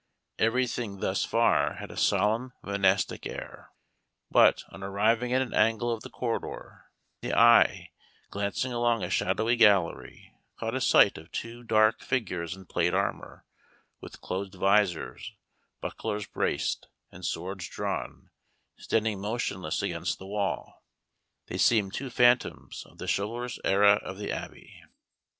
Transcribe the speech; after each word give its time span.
Everything 0.39 0.99
thus 0.99 1.23
far 1.23 1.73
had 1.75 1.91
a 1.91 1.95
solemn 1.95 2.53
monastic 2.63 3.27
air; 3.27 3.69
but, 4.31 4.63
on 4.69 4.81
arriving 4.81 5.31
at 5.31 5.43
an 5.43 5.53
angle 5.53 5.91
of 5.91 6.01
the 6.01 6.09
corridor, 6.09 6.89
the 7.21 7.35
eye, 7.37 7.91
glancing 8.31 8.73
along 8.73 9.03
a 9.03 9.11
shadowy 9.11 9.55
gallery, 9.55 10.33
caught 10.59 10.73
a 10.73 10.81
sight 10.81 11.19
of 11.19 11.31
two 11.31 11.63
dark 11.63 12.01
figures 12.01 12.55
in 12.55 12.65
plate 12.65 12.95
armor, 12.95 13.45
with 13.99 14.21
closed 14.21 14.55
visors, 14.55 15.33
bucklers 15.81 16.25
braced, 16.25 16.87
and 17.11 17.23
swords 17.23 17.67
drawn, 17.69 18.31
standing 18.77 19.21
motionless 19.21 19.83
against 19.83 20.17
the 20.17 20.25
wall. 20.25 20.83
They 21.45 21.59
seemed 21.59 21.93
two 21.93 22.09
phantoms 22.09 22.87
of 22.87 22.97
the 22.97 23.05
chivalrous 23.05 23.59
era 23.63 23.99
of 24.01 24.17
the 24.17 24.31
Abbey. 24.31 24.81